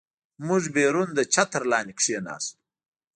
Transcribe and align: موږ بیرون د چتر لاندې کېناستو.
موږ 0.47 0.63
بیرون 0.75 1.07
د 1.13 1.19
چتر 1.33 1.61
لاندې 1.71 1.93
کېناستو. 2.01 2.55